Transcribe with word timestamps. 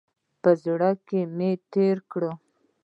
په 0.41 0.51
زړه 0.63 0.89
کې 1.07 1.21
مې 1.35 1.51
تېره 1.71 2.03
کړه. 2.11 2.31